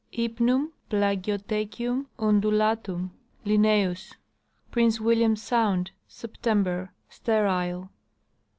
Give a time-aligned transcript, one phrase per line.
[0.11, 3.11] Hijpnum {Plagiothecium) undulatum,
[3.45, 3.95] L.
[4.71, 6.91] Prince William sound, September.
[7.07, 7.91] Sterile.